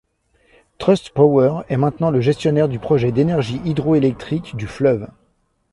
TrustPower 0.79 1.61
est 1.69 1.77
maintenant 1.77 2.09
le 2.09 2.21
gestionnaire 2.21 2.67
du 2.67 2.79
projet 2.79 3.11
d’Énergie 3.11 3.61
hydroélectrique 3.65 4.55
du 4.55 4.65
fleuve. 4.65 5.07